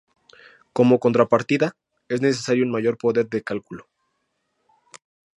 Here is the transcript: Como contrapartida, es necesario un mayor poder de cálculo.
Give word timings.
Como 0.73 0.99
contrapartida, 0.99 1.75
es 2.09 2.21
necesario 2.21 2.65
un 2.65 2.71
mayor 2.71 2.97
poder 2.97 3.29
de 3.29 3.43
cálculo. 3.43 3.85